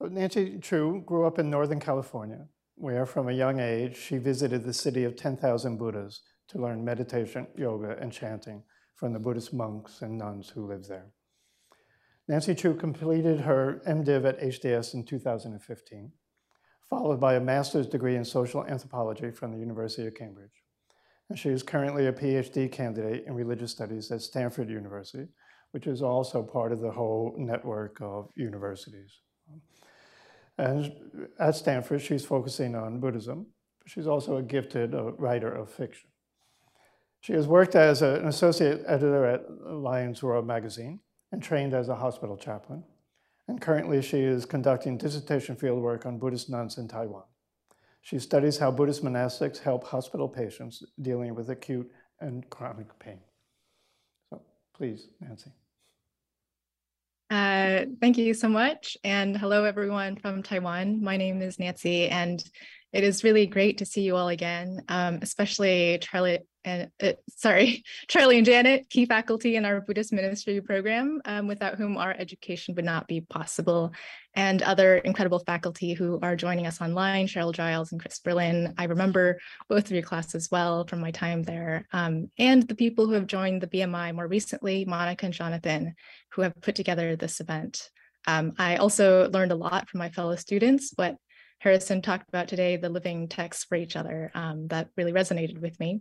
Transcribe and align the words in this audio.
Nancy 0.00 0.58
Chu 0.60 1.02
grew 1.04 1.26
up 1.26 1.40
in 1.40 1.50
Northern 1.50 1.80
California, 1.80 2.46
where 2.76 3.04
from 3.04 3.28
a 3.28 3.32
young 3.32 3.58
age 3.58 3.96
she 3.96 4.16
visited 4.16 4.62
the 4.62 4.72
city 4.72 5.02
of 5.02 5.16
10,000 5.16 5.76
Buddhas 5.76 6.22
to 6.48 6.58
learn 6.58 6.84
meditation, 6.84 7.48
yoga, 7.56 7.96
and 8.00 8.12
chanting 8.12 8.62
from 8.94 9.12
the 9.12 9.18
Buddhist 9.18 9.52
monks 9.52 10.00
and 10.02 10.16
nuns 10.16 10.50
who 10.50 10.66
lived 10.66 10.88
there. 10.88 11.06
Nancy 12.28 12.54
Chu 12.54 12.74
completed 12.74 13.40
her 13.40 13.82
MDiv 13.88 14.24
at 14.24 14.40
HDS 14.40 14.94
in 14.94 15.04
2015, 15.04 16.12
followed 16.88 17.20
by 17.20 17.34
a 17.34 17.40
master's 17.40 17.88
degree 17.88 18.16
in 18.16 18.24
social 18.24 18.64
anthropology 18.66 19.32
from 19.32 19.50
the 19.50 19.58
University 19.58 20.06
of 20.06 20.14
Cambridge. 20.14 20.62
And 21.28 21.38
she 21.38 21.48
is 21.48 21.62
currently 21.62 22.06
a 22.06 22.12
PhD 22.12 22.70
candidate 22.70 23.24
in 23.26 23.34
religious 23.34 23.72
studies 23.72 24.10
at 24.12 24.22
Stanford 24.22 24.70
University, 24.70 25.26
which 25.72 25.86
is 25.86 26.02
also 26.02 26.42
part 26.42 26.70
of 26.70 26.80
the 26.80 26.92
whole 26.92 27.34
network 27.36 27.98
of 28.00 28.30
universities. 28.36 29.20
And 30.58 31.28
at 31.38 31.54
Stanford, 31.54 32.02
she's 32.02 32.24
focusing 32.24 32.74
on 32.74 33.00
Buddhism. 33.00 33.46
She's 33.86 34.06
also 34.06 34.36
a 34.36 34.42
gifted 34.42 34.94
uh, 34.94 35.12
writer 35.12 35.50
of 35.50 35.70
fiction. 35.70 36.10
She 37.20 37.32
has 37.32 37.46
worked 37.46 37.74
as 37.74 38.02
an 38.02 38.26
associate 38.26 38.82
editor 38.86 39.24
at 39.24 39.50
Lion's 39.72 40.22
Roar 40.22 40.42
magazine 40.42 41.00
and 41.32 41.42
trained 41.42 41.74
as 41.74 41.88
a 41.88 41.94
hospital 41.94 42.36
chaplain. 42.36 42.84
And 43.46 43.60
currently, 43.60 44.02
she 44.02 44.20
is 44.20 44.44
conducting 44.44 44.98
dissertation 44.98 45.56
fieldwork 45.56 46.04
on 46.06 46.18
Buddhist 46.18 46.50
nuns 46.50 46.76
in 46.76 46.86
Taiwan. 46.86 47.24
She 48.02 48.18
studies 48.18 48.58
how 48.58 48.70
Buddhist 48.70 49.02
monastics 49.02 49.58
help 49.58 49.84
hospital 49.84 50.28
patients 50.28 50.82
dealing 51.00 51.34
with 51.34 51.50
acute 51.50 51.90
and 52.20 52.48
chronic 52.50 52.98
pain. 52.98 53.20
So 54.30 54.42
please, 54.74 55.08
Nancy. 55.20 55.52
Uh, 57.30 57.84
thank 58.00 58.16
you 58.16 58.32
so 58.32 58.48
much. 58.48 58.96
And 59.04 59.36
hello, 59.36 59.64
everyone 59.64 60.16
from 60.16 60.42
Taiwan. 60.42 61.02
My 61.02 61.18
name 61.18 61.42
is 61.42 61.58
Nancy, 61.58 62.08
and 62.08 62.42
it 62.92 63.04
is 63.04 63.24
really 63.24 63.46
great 63.46 63.78
to 63.78 63.86
see 63.86 64.02
you 64.02 64.16
all 64.16 64.28
again, 64.28 64.82
um, 64.88 65.18
especially 65.22 65.98
Charlie 66.00 66.40
and 66.64 66.90
uh, 67.02 67.12
sorry, 67.36 67.82
Charlie 68.08 68.36
and 68.36 68.46
Janet, 68.46 68.88
key 68.90 69.06
faculty 69.06 69.56
in 69.56 69.64
our 69.64 69.80
Buddhist 69.80 70.12
ministry 70.12 70.60
program, 70.60 71.20
um, 71.24 71.46
without 71.46 71.76
whom 71.76 71.96
our 71.96 72.14
education 72.18 72.74
would 72.74 72.84
not 72.84 73.06
be 73.06 73.20
possible, 73.20 73.92
and 74.34 74.62
other 74.62 74.96
incredible 74.96 75.38
faculty 75.40 75.94
who 75.94 76.18
are 76.22 76.36
joining 76.36 76.66
us 76.66 76.80
online, 76.80 77.26
Cheryl 77.26 77.52
Giles 77.52 77.92
and 77.92 78.00
Chris 78.00 78.20
Berlin. 78.20 78.74
I 78.78 78.84
remember 78.84 79.38
both 79.68 79.86
of 79.86 79.92
your 79.92 80.02
classes 80.02 80.48
well 80.50 80.86
from 80.86 81.00
my 81.00 81.10
time 81.10 81.42
there, 81.42 81.86
um, 81.92 82.30
and 82.38 82.66
the 82.66 82.74
people 82.74 83.06
who 83.06 83.12
have 83.12 83.26
joined 83.26 83.62
the 83.62 83.68
BMI 83.68 84.14
more 84.14 84.28
recently, 84.28 84.84
Monica 84.84 85.26
and 85.26 85.34
Jonathan, 85.34 85.94
who 86.32 86.42
have 86.42 86.60
put 86.60 86.74
together 86.74 87.16
this 87.16 87.40
event. 87.40 87.90
Um, 88.26 88.52
I 88.58 88.76
also 88.76 89.30
learned 89.30 89.52
a 89.52 89.56
lot 89.56 89.88
from 89.88 89.98
my 89.98 90.10
fellow 90.10 90.36
students, 90.36 90.92
what 90.96 91.16
Harrison 91.58 92.02
talked 92.02 92.28
about 92.28 92.48
today, 92.48 92.76
the 92.76 92.88
living 92.88 93.28
text 93.28 93.68
for 93.68 93.74
each 93.74 93.96
other, 93.96 94.30
um, 94.34 94.68
that 94.68 94.88
really 94.96 95.12
resonated 95.12 95.60
with 95.60 95.78
me. 95.80 96.00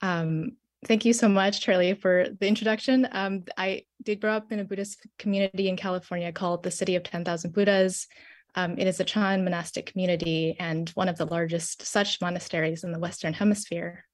Um, 0.00 0.56
thank 0.86 1.04
you 1.04 1.12
so 1.12 1.28
much, 1.28 1.60
Charlie, 1.60 1.94
for 1.94 2.26
the 2.40 2.46
introduction. 2.46 3.06
Um, 3.10 3.44
I 3.56 3.84
did 4.02 4.20
grow 4.20 4.32
up 4.32 4.50
in 4.50 4.58
a 4.58 4.64
Buddhist 4.64 5.06
community 5.18 5.68
in 5.68 5.76
California 5.76 6.32
called 6.32 6.62
the 6.62 6.70
City 6.70 6.96
of 6.96 7.04
10,000 7.04 7.52
Buddhas. 7.52 8.08
Um, 8.54 8.76
it 8.78 8.86
is 8.86 9.00
a 9.00 9.04
Chan 9.04 9.44
monastic 9.44 9.86
community 9.86 10.56
and 10.58 10.90
one 10.90 11.08
of 11.08 11.16
the 11.16 11.26
largest 11.26 11.86
such 11.86 12.20
monasteries 12.20 12.84
in 12.84 12.92
the 12.92 12.98
Western 12.98 13.32
Hemisphere. 13.32 14.04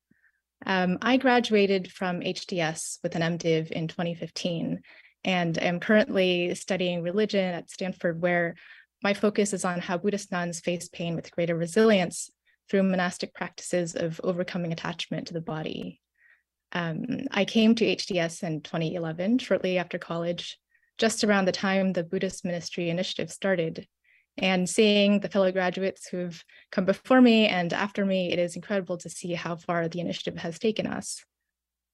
Um, 0.66 0.98
I 1.02 1.16
graduated 1.16 1.90
from 1.90 2.20
HDS 2.20 2.98
with 3.02 3.14
an 3.16 3.38
MDiv 3.38 3.70
in 3.70 3.88
2015 3.88 4.82
and 5.24 5.62
am 5.62 5.80
currently 5.80 6.54
studying 6.54 7.02
religion 7.02 7.54
at 7.54 7.70
Stanford, 7.70 8.20
where 8.20 8.54
my 9.02 9.14
focus 9.14 9.52
is 9.52 9.64
on 9.64 9.80
how 9.80 9.98
Buddhist 9.98 10.32
nuns 10.32 10.60
face 10.60 10.88
pain 10.88 11.14
with 11.14 11.30
greater 11.30 11.56
resilience 11.56 12.30
through 12.68 12.82
monastic 12.82 13.34
practices 13.34 13.94
of 13.94 14.20
overcoming 14.24 14.72
attachment 14.72 15.28
to 15.28 15.34
the 15.34 15.40
body. 15.40 16.00
Um, 16.72 17.06
I 17.30 17.44
came 17.44 17.74
to 17.76 17.96
HDS 17.96 18.42
in 18.42 18.60
2011, 18.60 19.38
shortly 19.38 19.78
after 19.78 19.98
college, 19.98 20.58
just 20.98 21.24
around 21.24 21.46
the 21.46 21.52
time 21.52 21.92
the 21.92 22.04
Buddhist 22.04 22.44
Ministry 22.44 22.90
Initiative 22.90 23.30
started. 23.30 23.86
And 24.36 24.68
seeing 24.68 25.20
the 25.20 25.28
fellow 25.28 25.50
graduates 25.50 26.08
who've 26.08 26.44
come 26.70 26.84
before 26.84 27.20
me 27.20 27.48
and 27.48 27.72
after 27.72 28.04
me, 28.04 28.32
it 28.32 28.38
is 28.38 28.54
incredible 28.54 28.96
to 28.98 29.08
see 29.08 29.32
how 29.32 29.56
far 29.56 29.88
the 29.88 30.00
initiative 30.00 30.36
has 30.38 30.58
taken 30.58 30.86
us. 30.86 31.24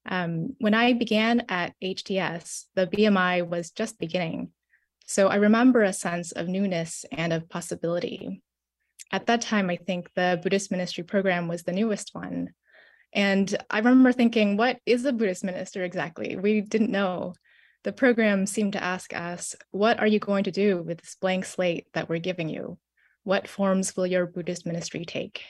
Um, 0.06 0.54
when 0.58 0.74
I 0.74 0.92
began 0.92 1.44
at 1.48 1.74
HDS, 1.82 2.64
the 2.74 2.86
BMI 2.86 3.48
was 3.48 3.70
just 3.70 3.98
beginning. 3.98 4.50
So 5.06 5.28
I 5.28 5.36
remember 5.36 5.82
a 5.82 5.92
sense 5.92 6.32
of 6.32 6.48
newness 6.48 7.04
and 7.12 7.32
of 7.32 7.48
possibility 7.48 8.42
at 9.14 9.26
that 9.26 9.42
time, 9.42 9.70
I 9.70 9.76
think 9.76 10.10
the 10.14 10.40
Buddhist 10.42 10.72
ministry 10.72 11.04
program 11.04 11.46
was 11.46 11.62
the 11.62 11.72
newest 11.72 12.14
one. 12.14 12.50
And 13.12 13.56
I 13.70 13.78
remember 13.78 14.10
thinking, 14.10 14.56
what 14.56 14.78
is 14.86 15.04
a 15.04 15.12
Buddhist 15.12 15.44
minister 15.44 15.84
exactly? 15.84 16.34
We 16.34 16.60
didn't 16.60 16.90
know. 16.90 17.34
The 17.84 17.92
program 17.92 18.44
seemed 18.44 18.72
to 18.72 18.82
ask 18.82 19.14
us, 19.14 19.54
what 19.70 20.00
are 20.00 20.06
you 20.08 20.18
going 20.18 20.44
to 20.44 20.50
do 20.50 20.82
with 20.82 21.00
this 21.00 21.16
blank 21.20 21.44
slate 21.44 21.86
that 21.92 22.08
we're 22.08 22.18
giving 22.18 22.48
you? 22.48 22.76
What 23.22 23.46
forms 23.46 23.96
will 23.96 24.06
your 24.06 24.26
Buddhist 24.26 24.66
ministry 24.66 25.04
take? 25.04 25.42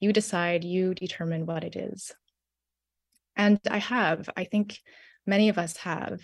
You 0.00 0.12
decide, 0.12 0.64
you 0.64 0.94
determine 0.94 1.46
what 1.46 1.64
it 1.64 1.76
is. 1.76 2.12
And 3.36 3.58
I 3.70 3.78
have, 3.78 4.28
I 4.36 4.44
think 4.44 4.78
many 5.26 5.48
of 5.48 5.56
us 5.56 5.78
have. 5.78 6.20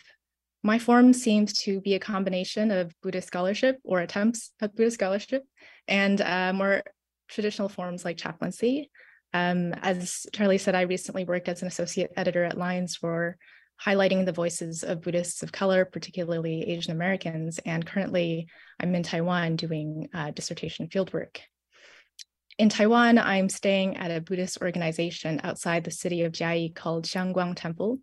My 0.66 0.78
form 0.78 1.12
seems 1.12 1.52
to 1.64 1.82
be 1.82 1.92
a 1.92 2.00
combination 2.00 2.70
of 2.70 2.94
Buddhist 3.02 3.28
scholarship 3.28 3.78
or 3.84 4.00
attempts 4.00 4.50
at 4.62 4.74
Buddhist 4.74 4.94
scholarship 4.94 5.44
and 5.86 6.18
uh, 6.22 6.54
more 6.54 6.82
traditional 7.28 7.68
forms 7.68 8.02
like 8.02 8.16
chaplaincy. 8.16 8.90
Um, 9.34 9.74
as 9.74 10.24
Charlie 10.32 10.56
said, 10.56 10.74
I 10.74 10.82
recently 10.82 11.24
worked 11.24 11.50
as 11.50 11.60
an 11.60 11.68
associate 11.68 12.12
editor 12.16 12.44
at 12.44 12.56
Lion's 12.56 12.98
Roar 13.02 13.36
highlighting 13.84 14.24
the 14.24 14.32
voices 14.32 14.82
of 14.82 15.02
Buddhists 15.02 15.42
of 15.42 15.52
color, 15.52 15.84
particularly 15.84 16.62
Asian 16.62 16.92
Americans. 16.92 17.58
And 17.66 17.84
currently, 17.84 18.46
I'm 18.80 18.94
in 18.94 19.02
Taiwan 19.02 19.56
doing 19.56 20.08
uh, 20.14 20.30
dissertation 20.30 20.88
fieldwork. 20.88 21.40
In 22.56 22.70
Taiwan, 22.70 23.18
I'm 23.18 23.50
staying 23.50 23.98
at 23.98 24.10
a 24.10 24.20
Buddhist 24.20 24.62
organization 24.62 25.40
outside 25.44 25.84
the 25.84 25.90
city 25.90 26.22
of 26.22 26.32
Jiayi 26.32 26.74
called 26.74 27.04
Xiangguang 27.04 27.54
Temple, 27.56 27.98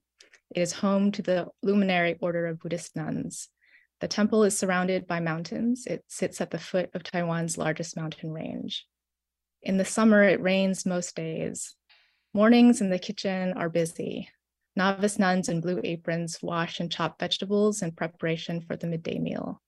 it 0.53 0.61
is 0.61 0.73
home 0.73 1.11
to 1.13 1.21
the 1.21 1.47
Luminary 1.63 2.17
Order 2.19 2.47
of 2.47 2.59
Buddhist 2.59 2.95
nuns. 2.95 3.49
The 4.01 4.07
temple 4.07 4.43
is 4.43 4.57
surrounded 4.57 5.07
by 5.07 5.19
mountains. 5.19 5.85
It 5.85 6.03
sits 6.07 6.41
at 6.41 6.51
the 6.51 6.59
foot 6.59 6.89
of 6.93 7.03
Taiwan's 7.03 7.57
largest 7.57 7.95
mountain 7.95 8.31
range. 8.31 8.85
In 9.61 9.77
the 9.77 9.85
summer, 9.85 10.23
it 10.23 10.41
rains 10.41 10.85
most 10.85 11.15
days. 11.15 11.75
Mornings 12.33 12.81
in 12.81 12.89
the 12.89 12.99
kitchen 12.99 13.53
are 13.53 13.69
busy. 13.69 14.29
Novice 14.75 15.19
nuns 15.19 15.49
in 15.49 15.61
blue 15.61 15.79
aprons 15.83 16.39
wash 16.41 16.79
and 16.79 16.91
chop 16.91 17.19
vegetables 17.19 17.81
in 17.81 17.91
preparation 17.91 18.61
for 18.61 18.75
the 18.75 18.87
midday 18.87 19.19
meal. 19.19 19.61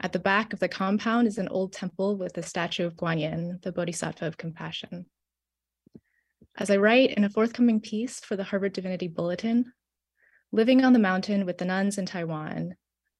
At 0.00 0.12
the 0.12 0.18
back 0.18 0.52
of 0.52 0.60
the 0.60 0.68
compound 0.68 1.28
is 1.28 1.36
an 1.36 1.48
old 1.48 1.72
temple 1.72 2.16
with 2.16 2.38
a 2.38 2.42
statue 2.42 2.86
of 2.86 2.96
Guanyin, 2.96 3.60
the 3.62 3.72
Bodhisattva 3.72 4.26
of 4.26 4.38
compassion. 4.38 5.06
As 6.56 6.70
I 6.70 6.78
write 6.78 7.10
in 7.10 7.24
a 7.24 7.30
forthcoming 7.30 7.80
piece 7.80 8.20
for 8.20 8.36
the 8.36 8.44
Harvard 8.44 8.72
Divinity 8.72 9.08
Bulletin, 9.08 9.72
Living 10.52 10.84
on 10.84 10.92
the 10.92 10.98
mountain 10.98 11.46
with 11.46 11.58
the 11.58 11.64
nuns 11.64 11.96
in 11.96 12.06
Taiwan, 12.06 12.74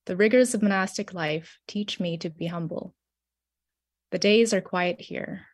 the 0.06 0.16
rigors 0.16 0.54
of 0.54 0.62
monastic 0.62 1.14
life 1.14 1.58
teach 1.68 2.00
me 2.00 2.18
to 2.18 2.30
be 2.30 2.46
humble. 2.46 2.94
The 4.10 4.18
days 4.18 4.52
are 4.52 4.60
quiet 4.60 5.00
here. 5.00 5.46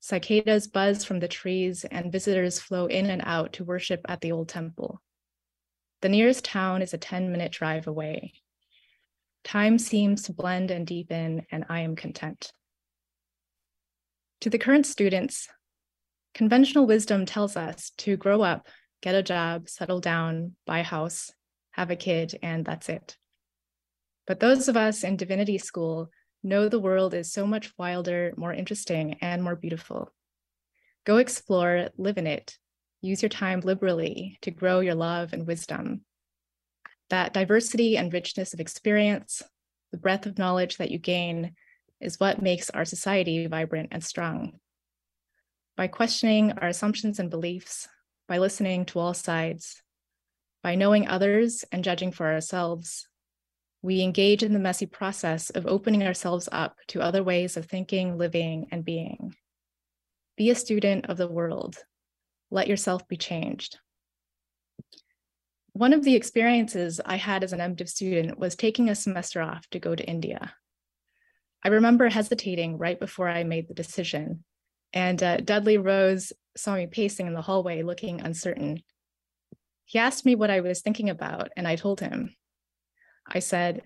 Cicadas 0.00 0.66
buzz 0.66 1.04
from 1.04 1.20
the 1.20 1.28
trees, 1.28 1.84
and 1.84 2.10
visitors 2.10 2.58
flow 2.58 2.86
in 2.86 3.08
and 3.08 3.22
out 3.24 3.52
to 3.52 3.64
worship 3.64 4.00
at 4.08 4.20
the 4.20 4.32
old 4.32 4.48
temple. 4.48 5.00
The 6.00 6.08
nearest 6.08 6.44
town 6.44 6.82
is 6.82 6.92
a 6.92 6.98
10 6.98 7.30
minute 7.30 7.52
drive 7.52 7.86
away. 7.86 8.32
Time 9.44 9.78
seems 9.78 10.22
to 10.24 10.32
blend 10.32 10.72
and 10.72 10.84
deepen, 10.84 11.46
and 11.52 11.64
I 11.68 11.80
am 11.80 11.94
content. 11.94 12.52
To 14.40 14.50
the 14.50 14.58
current 14.58 14.86
students, 14.86 15.48
conventional 16.34 16.86
wisdom 16.86 17.24
tells 17.24 17.56
us 17.56 17.92
to 17.98 18.16
grow 18.16 18.42
up 18.42 18.66
get 19.02 19.14
a 19.14 19.22
job, 19.22 19.68
settle 19.68 20.00
down, 20.00 20.56
buy 20.64 20.78
a 20.78 20.84
house, 20.84 21.32
have 21.72 21.90
a 21.90 21.96
kid, 21.96 22.38
and 22.42 22.64
that's 22.64 22.88
it. 22.88 23.16
But 24.26 24.40
those 24.40 24.68
of 24.68 24.76
us 24.76 25.04
in 25.04 25.16
divinity 25.16 25.58
school 25.58 26.10
know 26.42 26.68
the 26.68 26.80
world 26.80 27.12
is 27.12 27.32
so 27.32 27.46
much 27.46 27.72
wilder, 27.76 28.32
more 28.36 28.52
interesting, 28.52 29.18
and 29.20 29.42
more 29.42 29.56
beautiful. 29.56 30.12
Go 31.04 31.16
explore, 31.18 31.88
live 31.96 32.16
in 32.16 32.26
it. 32.26 32.56
Use 33.00 33.20
your 33.22 33.28
time 33.28 33.60
liberally 33.60 34.38
to 34.42 34.52
grow 34.52 34.80
your 34.80 34.94
love 34.94 35.32
and 35.32 35.46
wisdom. 35.46 36.02
That 37.10 37.32
diversity 37.32 37.96
and 37.96 38.12
richness 38.12 38.54
of 38.54 38.60
experience, 38.60 39.42
the 39.90 39.98
breadth 39.98 40.26
of 40.26 40.38
knowledge 40.38 40.76
that 40.76 40.92
you 40.92 40.98
gain, 40.98 41.54
is 42.00 42.20
what 42.20 42.40
makes 42.40 42.70
our 42.70 42.84
society 42.84 43.46
vibrant 43.46 43.88
and 43.90 44.02
strong. 44.02 44.58
By 45.76 45.88
questioning 45.88 46.52
our 46.52 46.68
assumptions 46.68 47.18
and 47.18 47.30
beliefs, 47.30 47.88
by 48.32 48.38
listening 48.38 48.86
to 48.86 48.98
all 48.98 49.12
sides, 49.12 49.82
by 50.62 50.74
knowing 50.74 51.06
others 51.06 51.66
and 51.70 51.84
judging 51.84 52.10
for 52.10 52.32
ourselves, 52.32 53.06
we 53.82 54.00
engage 54.00 54.42
in 54.42 54.54
the 54.54 54.58
messy 54.58 54.86
process 54.86 55.50
of 55.50 55.66
opening 55.66 56.02
ourselves 56.02 56.48
up 56.50 56.78
to 56.86 57.02
other 57.02 57.22
ways 57.22 57.58
of 57.58 57.66
thinking, 57.66 58.16
living, 58.16 58.68
and 58.72 58.86
being. 58.86 59.34
Be 60.38 60.48
a 60.48 60.54
student 60.54 61.10
of 61.10 61.18
the 61.18 61.28
world. 61.28 61.76
Let 62.50 62.68
yourself 62.68 63.06
be 63.06 63.18
changed. 63.18 63.78
One 65.74 65.92
of 65.92 66.02
the 66.02 66.16
experiences 66.16 67.02
I 67.04 67.16
had 67.16 67.44
as 67.44 67.52
an 67.52 67.60
MDiv 67.60 67.86
student 67.86 68.38
was 68.38 68.56
taking 68.56 68.88
a 68.88 68.94
semester 68.94 69.42
off 69.42 69.68
to 69.72 69.78
go 69.78 69.94
to 69.94 70.08
India. 70.08 70.54
I 71.62 71.68
remember 71.68 72.08
hesitating 72.08 72.78
right 72.78 72.98
before 72.98 73.28
I 73.28 73.44
made 73.44 73.68
the 73.68 73.74
decision, 73.74 74.42
and 74.94 75.22
uh, 75.22 75.36
Dudley 75.36 75.76
Rose 75.76 76.32
saw 76.56 76.74
me 76.74 76.86
pacing 76.86 77.26
in 77.26 77.34
the 77.34 77.42
hallway 77.42 77.82
looking 77.82 78.20
uncertain. 78.20 78.82
He 79.84 79.98
asked 79.98 80.24
me 80.24 80.34
what 80.34 80.50
I 80.50 80.60
was 80.60 80.80
thinking 80.80 81.10
about, 81.10 81.50
and 81.56 81.66
I 81.66 81.76
told 81.76 82.00
him. 82.00 82.34
I 83.26 83.38
said, 83.38 83.82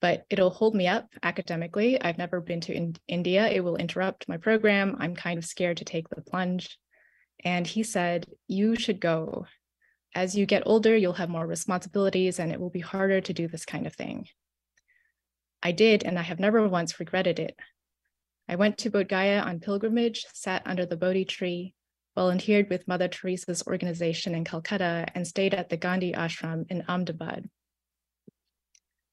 but 0.00 0.26
it'll 0.28 0.50
hold 0.50 0.74
me 0.74 0.86
up 0.86 1.08
academically. 1.22 1.98
I've 1.98 2.18
never 2.18 2.40
been 2.40 2.60
to 2.62 2.74
in 2.74 2.94
India. 3.08 3.48
It 3.48 3.64
will 3.64 3.76
interrupt 3.76 4.28
my 4.28 4.36
program. 4.36 4.96
I'm 4.98 5.14
kind 5.14 5.38
of 5.38 5.46
scared 5.46 5.78
to 5.78 5.84
take 5.86 6.10
the 6.10 6.20
plunge. 6.20 6.78
And 7.42 7.66
he 7.66 7.82
said, 7.82 8.26
You 8.46 8.76
should 8.76 9.00
go. 9.00 9.46
As 10.14 10.36
you 10.36 10.44
get 10.44 10.64
older, 10.66 10.94
you'll 10.94 11.14
have 11.14 11.30
more 11.30 11.46
responsibilities 11.46 12.38
and 12.38 12.52
it 12.52 12.60
will 12.60 12.68
be 12.68 12.80
harder 12.80 13.22
to 13.22 13.32
do 13.32 13.48
this 13.48 13.64
kind 13.64 13.86
of 13.86 13.94
thing. 13.94 14.28
I 15.62 15.72
did, 15.72 16.04
and 16.04 16.18
I 16.18 16.22
have 16.22 16.38
never 16.38 16.68
once 16.68 17.00
regretted 17.00 17.38
it. 17.38 17.56
I 18.46 18.56
went 18.56 18.76
to 18.78 18.90
Bodh 18.90 19.08
Gaya 19.08 19.40
on 19.40 19.60
pilgrimage, 19.60 20.26
sat 20.34 20.62
under 20.66 20.84
the 20.84 20.98
Bodhi 20.98 21.24
tree, 21.24 21.72
volunteered 22.14 22.70
with 22.70 22.88
Mother 22.88 23.08
Teresa's 23.08 23.66
organization 23.66 24.34
in 24.34 24.44
Calcutta, 24.44 25.06
and 25.14 25.26
stayed 25.26 25.54
at 25.54 25.68
the 25.68 25.76
Gandhi 25.76 26.12
ashram 26.12 26.64
in 26.70 26.84
Ahmedabad. 26.88 27.48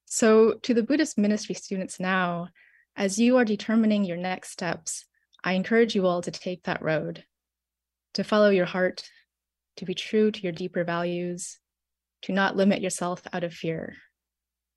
So, 0.05 0.55
to 0.63 0.73
the 0.73 0.83
Buddhist 0.83 1.17
ministry 1.17 1.55
students 1.55 1.99
now, 1.99 2.49
as 2.95 3.17
you 3.17 3.37
are 3.37 3.45
determining 3.45 4.03
your 4.03 4.17
next 4.17 4.51
steps, 4.51 5.05
I 5.43 5.53
encourage 5.53 5.95
you 5.95 6.05
all 6.05 6.21
to 6.21 6.31
take 6.31 6.63
that 6.63 6.83
road, 6.83 7.23
to 8.13 8.23
follow 8.23 8.49
your 8.49 8.65
heart, 8.65 9.09
to 9.77 9.85
be 9.85 9.93
true 9.93 10.29
to 10.29 10.41
your 10.41 10.51
deeper 10.51 10.83
values, 10.83 11.57
to 12.23 12.33
not 12.33 12.55
limit 12.55 12.81
yourself 12.81 13.23
out 13.33 13.43
of 13.43 13.53
fear. 13.53 13.95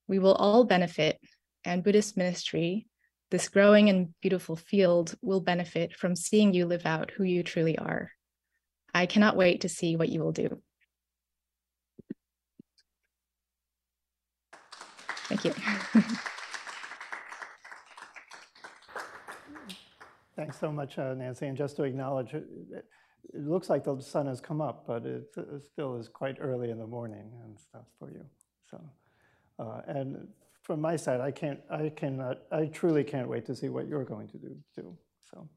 We 0.06 0.18
will 0.18 0.34
all 0.34 0.64
benefit, 0.64 1.18
and 1.64 1.82
Buddhist 1.82 2.16
ministry, 2.16 2.86
this 3.34 3.48
growing 3.48 3.88
and 3.88 4.14
beautiful 4.20 4.54
field, 4.54 5.16
will 5.20 5.40
benefit 5.40 5.96
from 5.96 6.14
seeing 6.14 6.54
you 6.54 6.66
live 6.66 6.86
out 6.86 7.10
who 7.10 7.24
you 7.24 7.42
truly 7.42 7.76
are. 7.76 8.12
I 8.94 9.06
cannot 9.06 9.34
wait 9.34 9.62
to 9.62 9.68
see 9.68 9.96
what 9.96 10.08
you 10.08 10.20
will 10.22 10.30
do. 10.30 10.62
Thank 15.26 15.44
you. 15.44 15.50
Thanks 20.36 20.60
so 20.60 20.70
much, 20.70 20.96
uh, 20.96 21.14
Nancy. 21.14 21.48
And 21.48 21.56
just 21.56 21.74
to 21.78 21.82
acknowledge, 21.82 22.34
it, 22.34 22.46
it 22.70 22.84
it 23.32 23.48
looks 23.48 23.68
like 23.68 23.82
the 23.82 24.00
sun 24.00 24.26
has 24.28 24.40
come 24.40 24.60
up, 24.60 24.84
but 24.86 25.04
it, 25.04 25.24
it 25.36 25.64
still 25.64 25.96
is 25.96 26.06
quite 26.06 26.36
early 26.40 26.70
in 26.70 26.78
the 26.78 26.86
morning 26.86 27.32
and 27.42 27.58
stuff 27.58 27.86
for 27.98 28.12
you. 28.12 28.24
So, 28.70 28.80
uh, 29.58 29.80
and 29.88 30.28
from 30.64 30.80
my 30.80 30.96
side, 30.96 31.20
I 31.20 31.30
can't, 31.30 31.60
I 31.70 31.90
cannot, 31.90 32.38
I 32.50 32.66
truly 32.66 33.04
can't 33.04 33.28
wait 33.28 33.44
to 33.46 33.54
see 33.54 33.68
what 33.68 33.86
you're 33.86 34.04
going 34.04 34.28
to 34.28 34.38
do 34.38 34.56
too. 34.74 34.96
So. 35.30 35.48